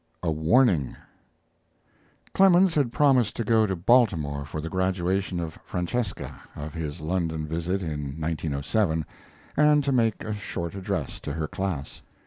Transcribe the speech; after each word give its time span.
A 0.23 0.31
WARNING 0.31 0.95
Clemens 2.33 2.73
had 2.73 2.91
promised 2.91 3.35
to 3.35 3.43
go 3.43 3.67
to 3.67 3.75
Baltimore 3.75 4.45
for 4.45 4.59
the 4.59 4.67
graduation 4.67 5.39
of 5.39 5.59
"Francesca" 5.63 6.41
of 6.55 6.73
his 6.73 7.01
London 7.01 7.45
visit 7.45 7.83
in 7.83 8.19
1907 8.19 9.05
and 9.55 9.83
to 9.83 9.91
make 9.91 10.23
a 10.23 10.33
short 10.33 10.73
address 10.73 11.19
to 11.19 11.33
her 11.33 11.47
class. 11.47 12.01